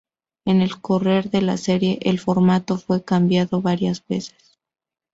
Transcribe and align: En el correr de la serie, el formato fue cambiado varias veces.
En 0.45 0.61
el 0.61 0.81
correr 0.81 1.29
de 1.29 1.43
la 1.43 1.57
serie, 1.57 1.99
el 2.01 2.17
formato 2.19 2.79
fue 2.79 3.03
cambiado 3.03 3.61
varias 3.61 4.03
veces. 4.07 4.57